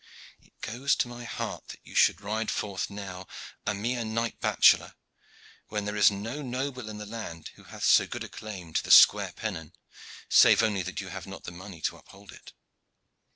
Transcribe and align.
It 0.41 0.59
goes 0.61 0.95
to 0.95 1.07
my 1.07 1.25
heart 1.25 1.67
that 1.67 1.79
you 1.83 1.93
should 1.93 2.21
ride 2.21 2.49
forth 2.49 2.89
now 2.89 3.27
a 3.67 3.75
mere 3.75 4.03
knight 4.03 4.39
bachelor, 4.41 4.95
when 5.67 5.85
there 5.85 5.95
is 5.95 6.09
no 6.09 6.41
noble 6.41 6.89
in 6.89 6.97
the 6.97 7.05
land 7.05 7.51
who 7.53 7.65
hath 7.65 7.83
so 7.83 8.07
good 8.07 8.23
a 8.23 8.27
claim 8.27 8.73
to 8.73 8.81
the 8.83 8.89
square 8.89 9.31
pennon, 9.35 9.73
save 10.27 10.63
only 10.63 10.81
that 10.81 11.01
you 11.01 11.09
have 11.09 11.27
not 11.27 11.43
the 11.43 11.51
money 11.51 11.81
to 11.81 11.97
uphold 11.97 12.31
it." 12.31 12.51